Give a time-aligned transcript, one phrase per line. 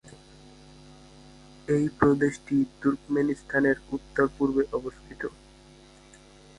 [1.67, 5.21] এই প্রদেশটি তুর্কমেনিস্তানের উত্তর-পূর্বে অবস্থিত।